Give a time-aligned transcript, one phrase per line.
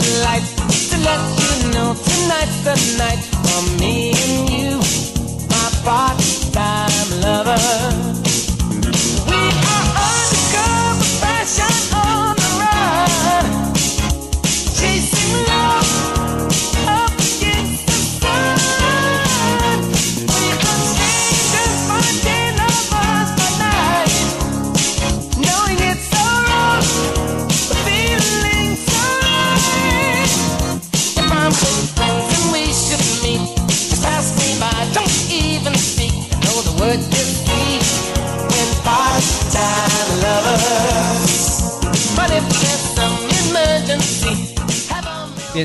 [0.00, 0.54] the lights
[0.90, 4.49] to let you know tonight's the night for me.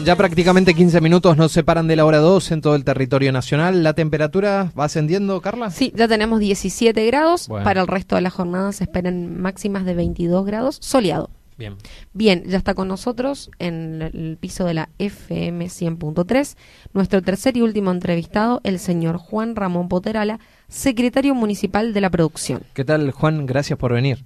[0.05, 3.82] Ya prácticamente 15 minutos nos separan de la hora 2 en todo el territorio nacional.
[3.84, 5.71] ¿La temperatura va ascendiendo, Carla?
[5.71, 7.48] Sí, ya tenemos 17 grados.
[7.48, 7.63] Bueno.
[7.63, 11.32] Para el resto de la jornada se esperan máximas de 22 grados, soleado.
[11.57, 11.76] Bien.
[12.13, 16.55] Bien, ya está con nosotros en el piso de la FM 100.3
[16.93, 22.62] nuestro tercer y último entrevistado, el señor Juan Ramón Poterala, secretario municipal de la producción.
[22.74, 23.46] ¿Qué tal, Juan?
[23.46, 24.24] Gracias por venir.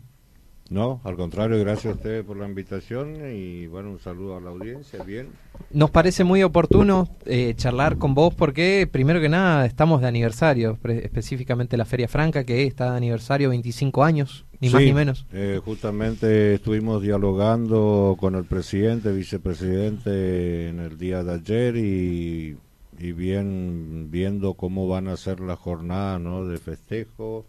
[0.70, 4.52] No, al contrario, gracias a ustedes por la invitación y bueno, un saludo a la
[4.52, 5.30] audiencia, bien.
[5.72, 10.78] Nos parece muy oportuno eh, charlar con vos porque, primero que nada, estamos de aniversario,
[10.84, 15.26] específicamente la Feria Franca, que está de aniversario 25 años, ni más ni menos.
[15.34, 22.58] eh, justamente estuvimos dialogando con el presidente, vicepresidente en el día de ayer y,
[23.00, 26.46] y bien viendo cómo van a ser las jornadas ¿no?
[26.46, 27.46] de festejo.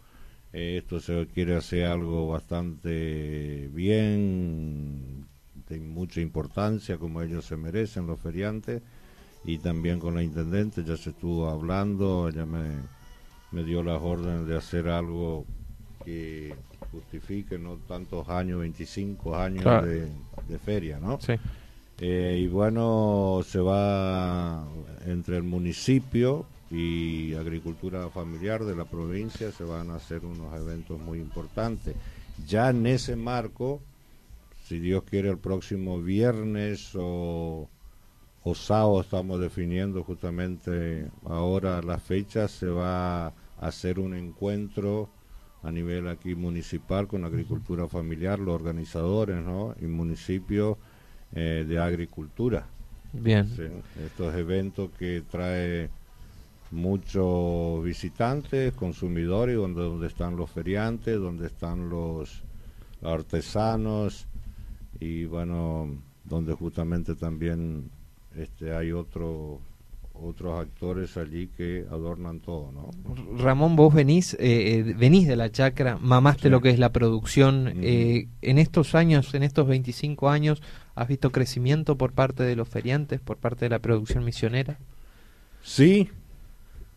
[0.52, 5.26] Esto se quiere hacer algo bastante bien,
[5.68, 8.82] de mucha importancia, como ellos se merecen, los feriantes,
[9.44, 12.66] y también con la intendente ya se estuvo hablando, ella me,
[13.52, 15.44] me dio las órdenes de hacer algo
[16.04, 16.56] que
[16.90, 19.86] justifique no tantos años, 25 años Claro.
[19.86, 20.08] de,
[20.48, 21.20] de feria, ¿no?
[21.20, 21.34] Sí.
[22.00, 24.66] Eh, y bueno, se va
[25.06, 31.00] entre el municipio y agricultura familiar de la provincia, se van a hacer unos eventos
[31.00, 31.96] muy importantes.
[32.46, 33.80] Ya en ese marco,
[34.66, 37.68] si Dios quiere, el próximo viernes o,
[38.44, 45.10] o sábado estamos definiendo justamente ahora las fechas, se va a hacer un encuentro
[45.62, 49.74] a nivel aquí municipal con agricultura familiar, los organizadores, ¿no?
[49.80, 50.78] Y municipio
[51.32, 52.66] eh, de agricultura.
[53.12, 53.46] Bien.
[53.48, 53.64] Sí,
[54.04, 55.90] estos eventos que trae
[56.70, 62.42] muchos visitantes, consumidores, donde, donde están los feriantes, donde están los
[63.02, 64.26] artesanos
[65.00, 65.88] y bueno,
[66.24, 67.90] donde justamente también
[68.36, 69.58] este hay otro,
[70.14, 72.90] otros actores allí que adornan todo, ¿no?
[73.42, 76.48] Ramón, vos venís, eh, eh, venís de la chacra, mamaste Sí.
[76.50, 77.72] lo que es la producción.
[77.82, 80.62] Eh, en estos años, en estos 25 años,
[80.94, 84.78] ¿has visto crecimiento por parte de los feriantes, por parte de la producción misionera?
[85.62, 86.08] Sí,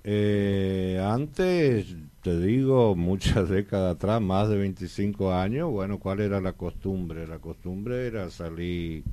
[0.04, 6.54] eh, antes, te digo, muchas décadas atrás, más de 25 años, bueno, ¿cuál era la
[6.54, 7.28] costumbre?
[7.28, 9.04] La costumbre era salir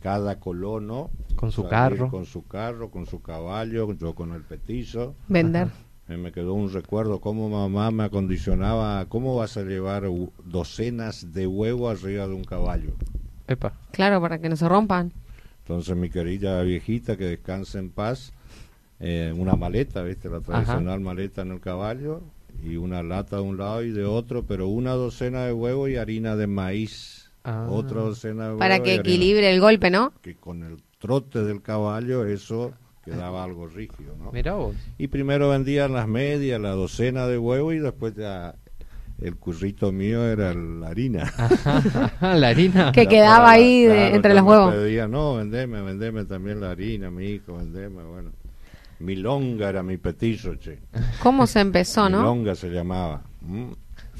[0.00, 2.10] cada colono Con su carro.
[2.10, 5.14] con su carro, con su caballo, yo con el petizo.
[5.28, 5.68] Vender.
[6.08, 10.04] Eh, me quedó un recuerdo cómo mamá me acondicionaba, cómo vas a llevar
[10.44, 12.92] docenas de huevos arriba de un caballo.
[13.46, 13.74] Epa.
[13.92, 15.12] Claro, para que no se rompan.
[15.60, 18.32] Entonces mi querida viejita, que descanse en paz,
[19.00, 20.28] eh, una maleta, ¿viste?
[20.28, 22.22] La tradicional maleta en el caballo
[22.62, 25.96] y una lata de un lado y de otro, pero una docena de huevos y
[25.96, 27.30] harina de maíz.
[27.44, 27.66] Ah.
[27.70, 28.58] Otra docena de huevos.
[28.60, 30.12] Para y que harina- equilibre el golpe, ¿no?
[30.22, 32.72] Que con el trote del caballo eso
[33.04, 34.32] quedaba algo rígido, ¿no?
[34.32, 34.74] Mirá vos.
[34.98, 38.54] Y primero vendían las medias, la docena de huevos y después ya
[39.22, 41.32] el currito mío era la harina.
[42.20, 42.92] la harina.
[42.92, 44.74] Que quedaba ahí de- claro, entre los huevos.
[44.74, 48.30] pedía, no, vendeme, vendeme también la harina, mi hijo, vendeme, bueno.
[49.00, 50.78] Milonga era mi petizo, che.
[51.22, 52.18] ¿Cómo se empezó, no?
[52.18, 53.22] Milonga se llamaba.
[53.46, 53.74] ¿m?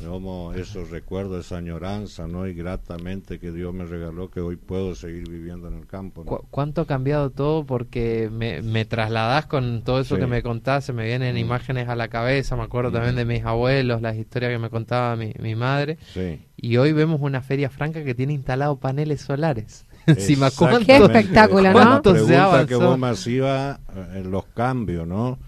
[0.07, 2.47] Como esos recuerdos, esa añoranza, ¿no?
[2.47, 6.31] Y gratamente que Dios me regaló que hoy puedo seguir viviendo en el campo, ¿no?
[6.31, 7.67] Cu- ¿Cuánto ha cambiado todo?
[7.67, 10.21] Porque me, me trasladás con todo eso Sí.
[10.21, 11.39] que me contás, se me vienen Mm.
[11.39, 15.17] imágenes a la cabeza, me acuerdo también de mis abuelos, las historias que me contaba
[15.17, 15.99] mi, mi madre.
[16.15, 16.41] Sí.
[16.57, 19.85] Y hoy vemos una feria franca que tiene instalado paneles solares.
[20.09, 20.51] Encima.
[20.85, 21.73] Qué espectáculo, ¿no?
[21.73, 25.39] ¿Cuánto se que vos me hacías eh, en los cambios, ¿no?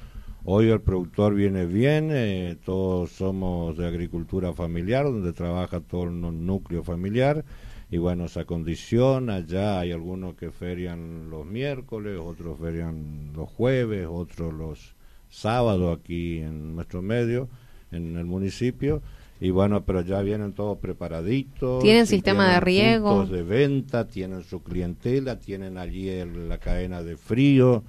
[0.45, 6.47] Hoy el productor viene bien, eh, todos somos de agricultura familiar, donde trabaja todo el
[6.47, 7.45] núcleo familiar,
[7.91, 14.07] y bueno, se acondiciona, ya hay algunos que ferian los miércoles, otros ferian los jueves,
[14.11, 14.95] otros los
[15.29, 17.49] sábados aquí en nuestro medio,
[17.93, 19.03] en el municipio,
[19.41, 21.83] Y bueno, pero ya vienen todos preparaditos.
[21.83, 23.09] ¿Tienen sistema de tienen riego?
[23.17, 27.83] puntos de venta, tienen su clientela, tienen allí el- la cadena de frío,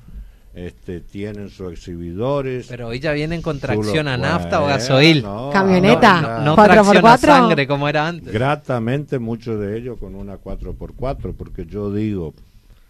[0.54, 2.68] este, tienen sus exhibidores.
[2.68, 5.24] Pero hoy ya vienen con tracción a nafta o gasoil.
[5.24, 6.22] no, Camioneta.
[6.40, 8.32] No, no ¿Cuatro por a sangre como era antes.
[8.34, 12.34] Gratamente muchos de ellos con una 4x4, porque yo digo,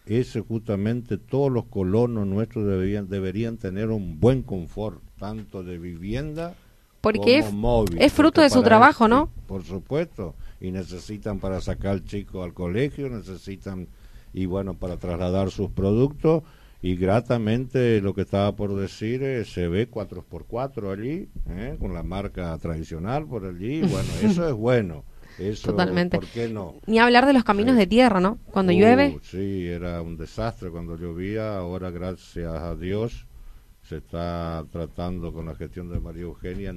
[0.05, 6.53] ese justamente todos los colonos nuestros deberían, deberían tener un buen confort, tanto de vivienda
[7.01, 7.99] Porque es, móvil.
[8.01, 9.29] es fruto porque de su trabajo, eso- ¿no?
[9.47, 13.87] Por supuesto, y necesitan para sacar al chico al colegio, necesitan,
[14.33, 16.43] y bueno, para trasladar sus productos.
[16.83, 22.01] Y gratamente lo que estaba por decir, eh, se ve 4x4 allí, eh, con la
[22.03, 23.81] marca tradicional por allí.
[23.91, 25.03] Bueno, eso es bueno.
[25.39, 26.17] Eso, Totalmente.
[26.17, 26.75] ¿Por qué no?
[26.87, 27.79] Ni hablar de los caminos Sí.
[27.79, 28.37] de tierra, ¿no?
[28.51, 29.17] Cuando Uh, llueve.
[29.23, 31.57] Sí, era un desastre cuando llovía.
[31.57, 33.27] Ahora, gracias a Dios,
[33.91, 36.73] se está tratando con la gestión de María Eugenia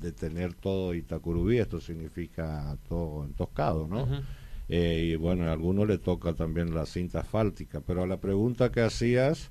[0.00, 1.58] de tener todo Itacurubí.
[1.58, 4.08] Esto significa todo entoscado, ¿no?
[4.66, 7.82] Eh, y bueno, a algunos le toca también la cinta asfáltica.
[7.82, 9.50] Pero a la pregunta que hacías,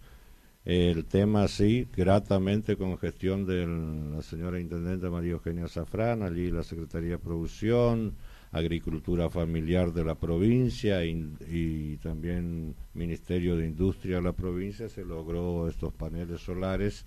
[0.66, 6.50] eh, el tema sí, gratamente con gestión de la señora Intendente María Eugenia Zafrán, allí
[6.50, 8.16] la Secretaría de Producción,
[8.60, 15.04] Agricultura Familiar de la provincia y, y también Ministerio de Industria de la provincia, se
[15.04, 17.06] logró estos paneles solares,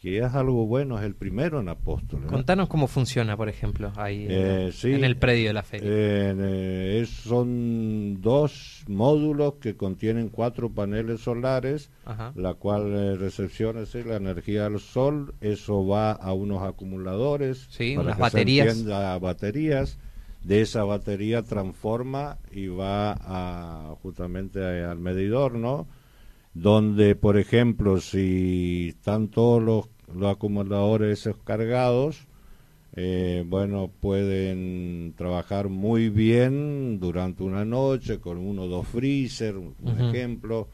[0.00, 2.24] que es algo bueno, es el primero en Apóstoles.
[2.24, 2.30] ¿no?
[2.32, 4.92] Contanos cómo funciona, por ejemplo, ahí en- Eh, sí.
[4.92, 5.88] en el predio de la feria.
[5.88, 12.32] Eh, es- son dos módulos que contienen cuatro paneles solares, Ajá.
[12.34, 17.90] la cual eh, recepciona sí, la energía del sol, eso va a unos acumuladores, Sí,
[17.94, 19.98] para unas que baterías,
[20.44, 25.86] de esa batería transforma y va a, justamente a- al medidor, ¿no?
[26.54, 32.26] Donde, por ejemplo, si están todos los, los acumuladores esos cargados,
[32.94, 39.98] eh, bueno, pueden trabajar muy bien durante una noche con uno o dos freezer, un
[39.98, 40.68] ejemplo.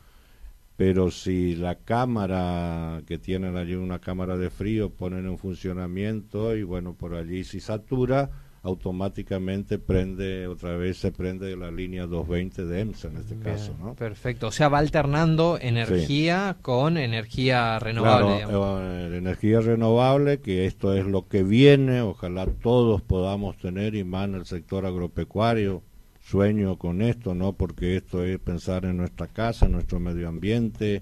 [0.76, 6.62] Pero si la cámara, que tienen allí una cámara de frío, ponen en funcionamiento y
[6.62, 8.31] bueno, por allí si satura,
[8.63, 13.75] automáticamente prende, otra vez se prende la línea 220 de EMSA en este Bien, caso,
[13.81, 13.95] ¿no?
[13.95, 14.49] Perfecto.
[14.49, 18.45] O sea, va alternando energía con energía renovable.
[18.45, 24.05] Claro, eh, energía renovable, que esto es lo que viene, ojalá todos podamos tener y
[24.05, 25.83] más en el sector agropecuario.
[26.21, 27.55] Sueño con esto, ¿no?
[27.55, 31.01] Porque esto es pensar en nuestra casa, en nuestro medio ambiente,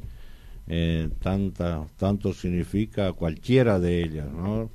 [0.69, 4.70] eh, tanta, tanto significa cualquiera de ellas, ¿no?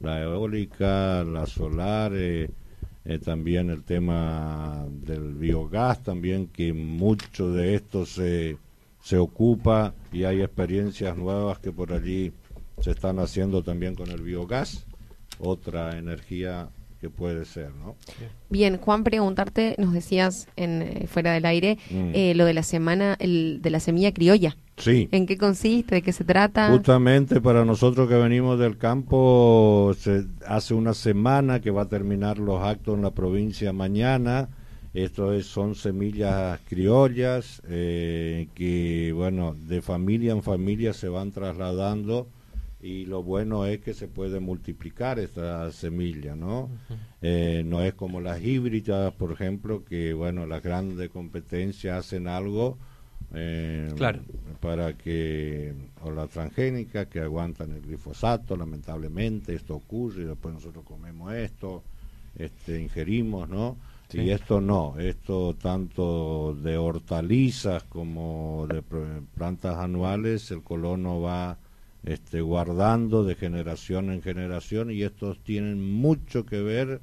[0.00, 2.48] La eólica, la solar, eh,
[3.24, 8.58] también el tema del biogás, también que mucho de esto se,
[9.00, 12.32] se ocupa y hay experiencias nuevas que por allí
[12.80, 14.86] se están haciendo también con el biogás,
[15.38, 16.68] otra energía
[17.06, 17.94] que puede ser, ¿no?
[18.50, 22.10] Bien, Juan, preguntarte, nos decías en, eh, fuera del aire, Mm.
[22.14, 24.56] eh, lo de la semana, el, de la semilla criolla.
[24.76, 25.08] Sí.
[25.12, 25.94] ¿En qué consiste?
[25.96, 26.68] ¿De qué se trata?
[26.70, 32.38] Justamente para nosotros que venimos del campo, se, hace una semana que va a terminar
[32.38, 34.48] los actos en la provincia mañana.
[34.92, 42.26] Esto es, son semillas criollas eh, que, bueno, de familia en familia se van trasladando
[42.80, 46.68] y lo bueno es que se puede multiplicar esta semilla, ¿no?
[47.22, 52.76] Eh, no es como las híbridas, por ejemplo, que, bueno, las grandes competencias hacen algo
[53.34, 54.20] eh, Claro.
[54.60, 60.84] para que, o la transgénica, que aguantan el glifosato, lamentablemente, esto ocurre y después nosotros
[60.84, 61.82] comemos esto,
[62.38, 63.76] este, ingerimos, ¿no?
[64.10, 64.20] Sí.
[64.20, 68.82] Y esto no, esto tanto de hortalizas como de
[69.34, 71.58] plantas anuales, el colono va
[72.06, 77.00] este, guardando de generación en generación y estos tienen mucho que ver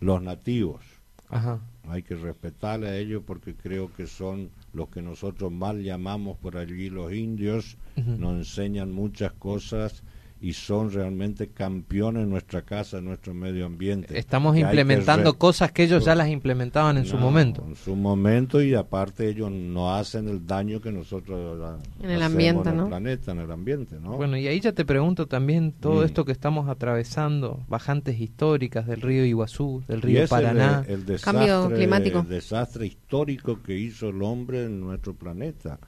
[0.00, 0.82] los nativos.
[1.28, 1.60] Ajá.
[1.88, 6.56] hay que respetarle a ellos porque creo que son los que nosotros mal llamamos por
[6.56, 10.04] allí los indios, nos enseñan muchas cosas
[10.38, 14.18] y son realmente campeones en nuestra casa, en nuestro medio ambiente.
[14.18, 17.64] Estamos Que hay que implementando cosas que ellos ya las implementaban en su momento.
[17.66, 22.22] En su momento y aparte ellos no hacen el daño que nosotros ah, En el
[22.22, 22.82] hacemos ambiente, en ¿no?
[22.82, 24.16] el planeta, en el ambiente, ¿no?
[24.16, 26.04] Bueno, y ahí ya te pregunto también todo Mm.
[26.04, 30.84] esto que estamos atravesando, bajantes históricas del río Iguazú, del río Paraná.
[30.86, 32.18] el, el Cambio desastre, climático.
[32.20, 35.78] el desastre histórico que hizo el hombre en nuestro planeta.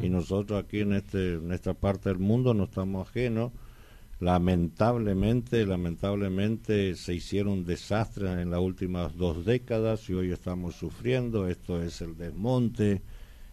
[0.00, 3.50] Y nosotros aquí en, este, en esta parte del mundo no estamos ajenos.
[4.20, 11.48] Lamentablemente, lamentablemente se hicieron desastres en las últimas dos décadas y hoy estamos sufriendo.
[11.48, 13.02] Esto es el desmonte.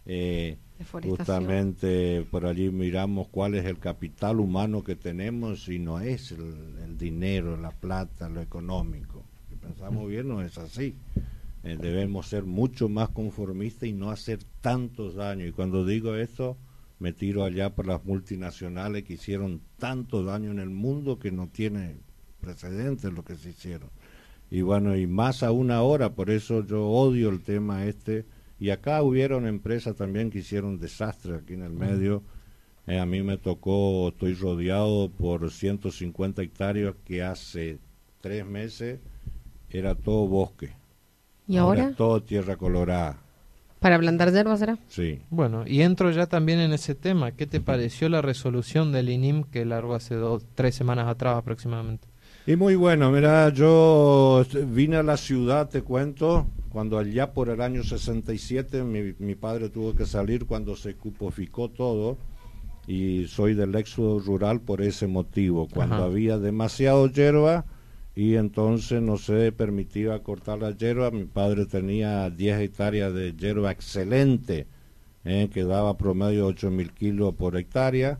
[0.06, 0.56] eh,
[1.04, 6.54] justamente por allí miramos cuál es el capital humano que tenemos y no es el,
[6.84, 9.24] el dinero, la plata, lo económico.
[9.60, 10.94] pensamos bien, no es así.
[11.64, 15.48] Eh, debemos ser mucho más conformistas y no hacer tantos daños.
[15.48, 16.56] Y cuando digo esto,
[17.02, 21.48] me tiro allá por las multinacionales que hicieron tanto daño en el mundo que no
[21.48, 21.96] tiene
[22.40, 23.90] precedentes lo que se hicieron.
[24.52, 28.24] Y bueno, y más aún ahora, por eso yo odio el tema este.
[28.60, 32.22] Y acá hubieron empresas también que hicieron desastres aquí en el medio.
[32.86, 37.80] Eh, a mí me tocó, estoy rodeado por 150 hectáreas que hace
[38.20, 39.00] tres meses
[39.70, 40.72] era todo bosque.
[41.48, 41.94] ¿Y ahora?
[41.96, 43.21] todo tierra colorada.
[43.82, 44.78] ¿Para plantar hierba será?
[44.86, 45.18] Sí.
[45.28, 47.32] Bueno, y entro ya también en ese tema.
[47.32, 52.06] ¿Qué te pareció la resolución del INIM que largó hace dos, tres semanas atrás aproximadamente?
[52.46, 57.60] Y muy bueno, mira, yo vine a la ciudad, te cuento, cuando allá por el
[57.60, 62.18] año 67 mi, mi padre tuvo que salir cuando se cupoficó todo
[62.86, 65.68] y soy del éxodo rural por ese motivo.
[65.72, 66.04] Cuando Ajá.
[66.04, 67.64] había demasiado hierba
[68.14, 73.70] y entonces no se permitía cortar la hierba, mi padre tenía 10 hectáreas de hierba
[73.70, 74.66] excelente,
[75.24, 78.18] eh, que daba promedio 8 mil kilos por hectárea.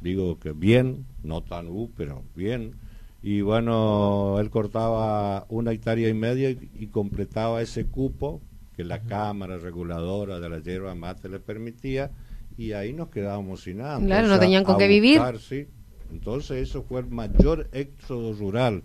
[0.00, 2.74] Digo que bien, no tan uh, pero bien.
[3.22, 8.40] Y bueno, él cortaba una hectárea y media y, y completaba ese cupo
[8.76, 12.12] que la cámara reguladora de la hierba mate le permitía
[12.56, 14.00] y ahí nos quedábamos sin nada.
[14.00, 15.20] Claro, no tenían con qué vivir.
[15.38, 15.66] sí.
[16.10, 18.82] Entonces eso fue el mayor éxodo rural.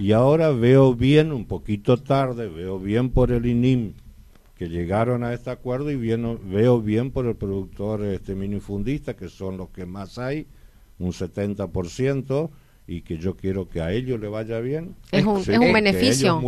[0.00, 3.92] Y ahora veo bien, un poquito tarde, veo bien por el INIM
[4.56, 9.28] que llegaron a este acuerdo y bien- veo bien por el productor este minifundista, que
[9.28, 10.46] son los que más hay,
[10.98, 12.50] un 70%,
[12.86, 14.96] y que yo quiero que a ellos le vaya bien.
[15.12, 16.40] Es un- Sí, es un beneficio.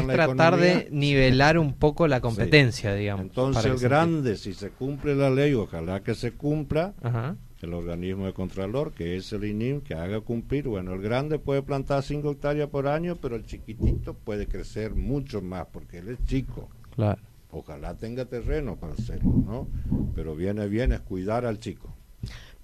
[0.00, 3.24] Es la tratar de nivelar un poco la competencia, digamos.
[3.24, 6.94] Entonces el grande, si se cumple la ley, ojalá que se cumpla.
[7.02, 7.36] Ajá.
[7.62, 10.68] El organismo de Contralor, que es el INIM, que haga cumplir.
[10.68, 15.40] Bueno, el grande puede plantar 5 hectáreas por año, pero el chiquitito puede crecer mucho
[15.40, 16.68] más, porque él es chico.
[16.94, 17.20] Claro.
[17.50, 19.68] Ojalá tenga terreno para hacerlo, ¿no?
[20.14, 21.94] Pero viene bien es cuidar al chico.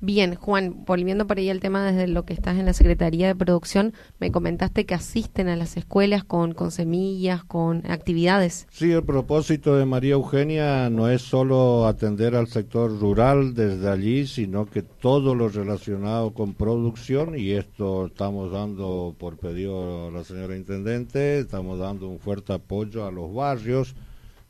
[0.01, 3.35] Bien, Juan, volviendo por ahí al tema desde lo que estás en la Secretaría de
[3.35, 8.69] Producción, me comentaste que asisten a las escuelas con, con semillas, con actividades.
[8.71, 14.29] Sí, el propósito de María Eugenia no es solo atender al sector rural desde allí,
[14.29, 20.23] sino que todo lo relacionado con producción, y esto estamos dando por pedido a la
[20.23, 23.97] señora Intendente, estamos dando un fuerte apoyo a los barrios,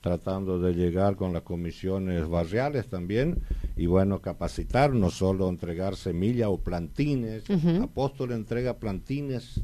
[0.00, 3.42] tratando de llegar con las comisiones barriales también,
[3.76, 7.82] y bueno, capacitar, no solo entregar semilla o plantines, Ujú.
[7.82, 9.60] Apóstol entrega plantines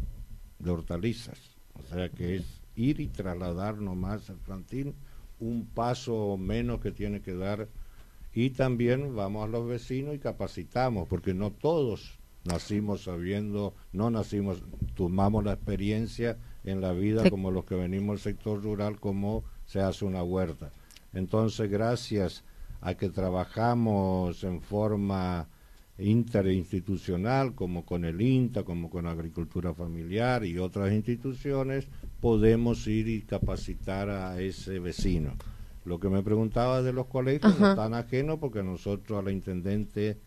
[0.59, 1.38] de hortalizas,
[1.75, 4.95] o sea que es ir y trasladar nomás el plantín,
[5.38, 7.69] un paso menos que tiene que dar,
[8.33, 14.62] y también vamos a los vecinos y capacitamos, porque no todos nacimos sabiendo, no nacimos,
[14.95, 19.80] tomamos la experiencia en la vida como los que venimos del sector rural, cómo se
[19.80, 20.71] hace una huerta.
[21.12, 22.44] Entonces, gracias
[22.80, 25.49] a que trabajamos en forma
[25.99, 31.87] interinstitucional, como con el INTA, como con Agricultura Familiar y otras instituciones,
[32.21, 35.35] podemos ir y capacitar a ese vecino.
[35.85, 37.71] Lo que me preguntaba de los colegios no Ajá.
[37.71, 40.18] es tan ajeno porque nosotros a la intendente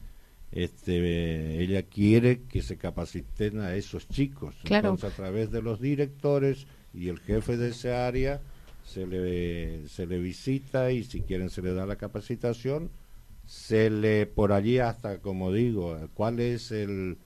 [0.51, 4.55] este ella quiere que se capaciten a esos chicos.
[4.63, 4.89] Claro.
[4.89, 8.39] Entonces a través de los directores y el jefe de ese área
[8.87, 12.89] se le se le visita y si quieren se le da la capacitación
[13.45, 17.17] se le por allí hasta como digo cuál es el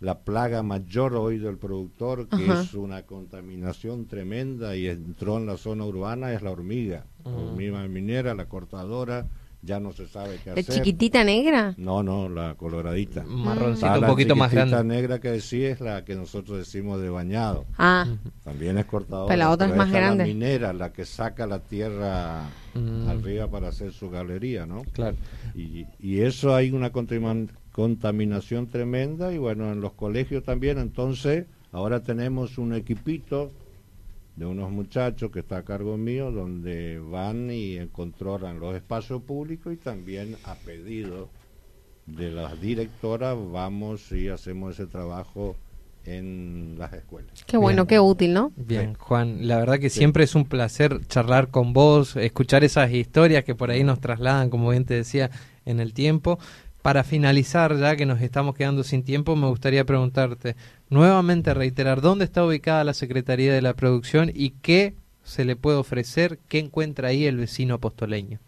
[0.00, 2.62] la plaga mayor hoy del productor que Ajá.
[2.62, 7.40] es una contaminación tremenda y entró en la zona urbana es la hormiga la Ujú.
[7.48, 9.26] hormiga minera la cortadora
[9.62, 11.74] ya no se sabe qué ¿La hacer chiquitita negra?
[11.76, 14.94] no no la coloradita Marroncito Ah, un la poquito más chiquitita grande.
[14.96, 18.06] negra que decía es la que nosotros decimos de bañado Ah,
[18.42, 20.24] también es cortadora Pero la otra es más grande.
[20.24, 23.08] la minera la que saca la tierra Mm.
[23.08, 25.16] arriba para hacer su galería no Claro.
[25.56, 31.46] y, y eso hay una contamin- contaminación tremenda y bueno, en los colegios también, entonces
[31.72, 33.50] ahora tenemos un equipito
[34.40, 39.70] de unos muchachos que está a cargo mío, donde van y controlan los espacios públicos
[39.70, 41.28] y también a pedido
[42.06, 45.56] de las directoras vamos y hacemos ese trabajo
[46.06, 47.44] en las escuelas.
[47.46, 47.86] qué bueno, Bien.
[47.88, 48.50] qué útil, ¿no?
[48.56, 53.44] Bien, Juan, la verdad que siempre es un placer charlar con vos, escuchar esas historias
[53.44, 55.30] que por ahí nos trasladan, como bien te decía,
[55.66, 56.38] en el tiempo.
[56.82, 60.56] Para finalizar, ya que nos estamos quedando sin tiempo, me gustaría preguntarte,
[60.88, 65.76] nuevamente reiterar, ¿dónde está ubicada la Secretaría de la Producción y qué se le puede
[65.76, 68.40] ofrecer, qué encuentra ahí el vecino apostoleño?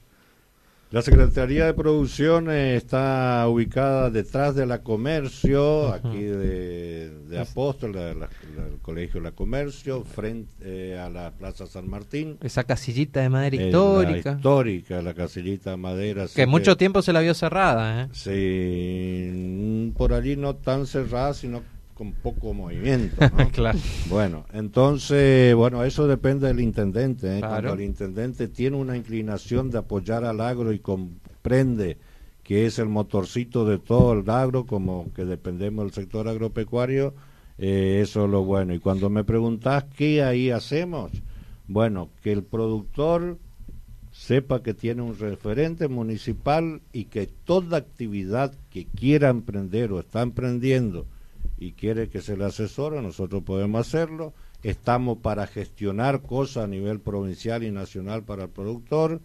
[0.93, 7.93] La Secretaría de Producción eh, está ubicada detrás de la Comercio, aquí de, de Apóstol,
[7.95, 12.37] la- la- la- el Colegio La Comercio, frente eh, a la Plaza San Martín.
[12.43, 14.33] Esa casillita de madera Eh, La histórica.
[14.33, 16.27] histórica, la casillita de madera.
[16.35, 18.09] que mucho tiempo se la vio cerrada, ¿eh?
[18.13, 21.63] Sí, por allí no tan cerrada, sino
[22.03, 23.15] con poco movimiento.
[23.21, 23.49] ¿no?
[23.53, 23.79] claro.
[24.09, 27.37] Bueno, entonces, bueno, eso depende del intendente.
[27.37, 27.39] ¿eh?
[27.39, 27.69] Claro.
[27.69, 31.99] Cuando el intendente tiene una inclinación de apoyar al agro y comprende
[32.43, 37.15] que es el motorcito de todo el agro, como que dependemos del sector agropecuario,
[37.59, 38.75] eh, eso es lo bueno.
[38.75, 41.13] Y cuando me preguntás qué ahí hacemos,
[41.69, 43.39] bueno, que el productor
[44.11, 50.23] sepa que tiene un referente municipal y que toda actividad que quiera emprender o está
[50.23, 51.07] emprendiendo
[51.59, 54.35] y quiere que se le asesore, nosotros podemos hacerlo.
[54.63, 59.21] Estamos para gestionar cosas a nivel provincial y nacional para el productor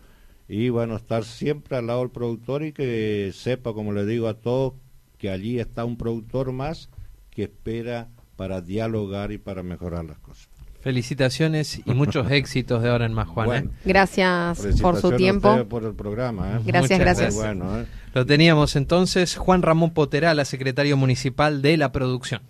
[0.47, 4.36] y bueno, estar siempre al lado del productor y que sepa, como le digo a
[4.36, 4.74] todos,
[5.17, 6.89] que allí está un productor más
[7.31, 10.57] que espera para dialogar y para mejorar las cosas.
[10.88, 13.65] Felicitaciones y muchos éxitos de ahora en más, Juan.
[13.65, 13.70] ¿eh?
[13.84, 15.50] Gracias por su tiempo.
[15.50, 16.48] ustedes por el programa.
[16.48, 16.62] ¿eh?
[16.63, 17.36] Gracias, Muchas gracias.
[17.36, 17.86] Bueno, ¿eh?
[18.13, 22.41] Lo teníamos entonces Juan Ramón Poterala, secretario municipal de la producción.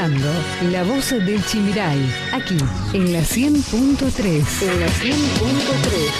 [0.00, 0.30] Escuchando
[0.70, 1.98] La Voz del Chimiray,
[2.32, 2.56] aquí
[2.94, 4.62] en la 100.3.
[4.62, 6.10] En la 100.3.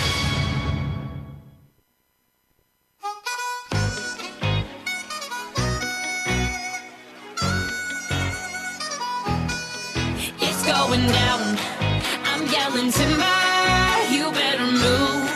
[10.41, 11.57] It's going down.
[12.25, 13.25] I'm yelling timber.
[14.11, 15.31] You better move.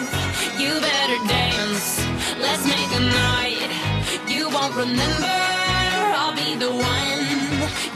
[0.59, 2.05] You better dance.
[2.39, 3.71] Let's make a night.
[4.29, 5.33] You won't remember.
[6.17, 7.34] I'll be the one.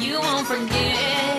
[0.01, 1.38] You won't forget.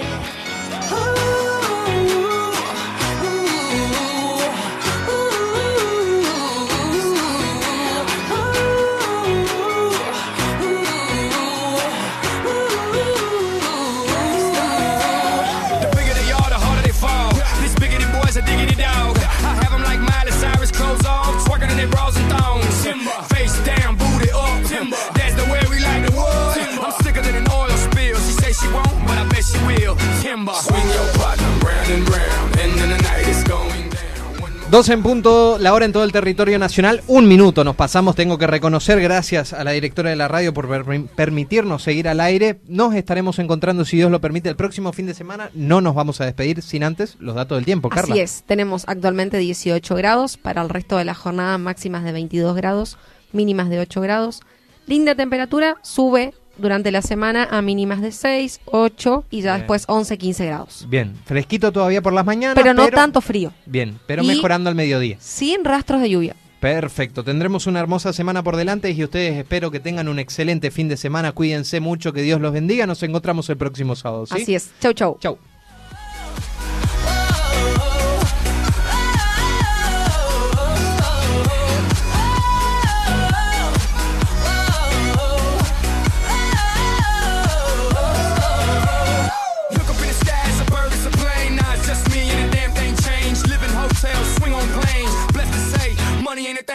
[34.72, 37.02] 12 en punto, la hora en todo el territorio nacional.
[37.08, 38.16] Un minuto nos pasamos.
[38.16, 42.20] Tengo que reconocer, gracias a la directora de la radio por per- permitirnos seguir al
[42.20, 42.60] aire.
[42.68, 45.50] Nos estaremos encontrando, si Dios lo permite, el próximo fin de semana.
[45.56, 48.14] No nos vamos a despedir sin antes los datos del tiempo, Carla.
[48.14, 52.56] Así es, tenemos actualmente 18 grados, para el resto de la jornada máximas de 22
[52.56, 53.00] grados,
[53.32, 54.42] mínimas de 8 grados.
[54.86, 59.62] Linda temperatura, sube durante la semana a mínimas de 6, 8 y ya Bien.
[59.62, 60.86] después 11, 15 grados.
[60.90, 62.56] Bien, fresquito todavía por las mañanas.
[62.56, 65.18] Pero no tanto frío, Bien, pero Y- mejorando al mediodía.
[65.20, 66.36] sin rastros de lluvia.
[66.60, 70.90] Perfecto, tendremos una hermosa semana por delante y ustedes espero que tengan un excelente fin
[70.90, 71.32] de semana.
[71.32, 72.86] Cuídense mucho, que Dios los bendiga.
[72.86, 74.26] Nos encontramos el próximo sábado.
[74.26, 74.42] ¿sí?
[74.42, 74.70] Así es.
[74.82, 75.18] Chau, chau.
[75.22, 75.38] Chau.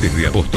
[0.00, 0.48] Desde Apóstol